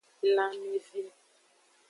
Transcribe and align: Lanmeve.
Lanmeve. 0.35 1.01